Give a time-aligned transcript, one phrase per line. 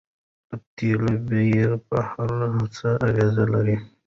[0.49, 2.31] د تیلو بیې په هر
[2.75, 3.75] څه اغیز لري.